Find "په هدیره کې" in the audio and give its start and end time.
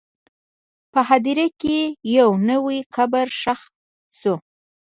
0.91-1.77